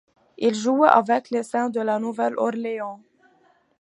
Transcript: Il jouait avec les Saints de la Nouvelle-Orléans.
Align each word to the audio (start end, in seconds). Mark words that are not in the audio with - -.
Il 0.39 0.55
jouait 0.55 0.87
avec 0.89 1.29
les 1.29 1.43
Saints 1.43 1.69
de 1.69 1.79
la 1.79 1.99
Nouvelle-Orléans. 1.99 3.03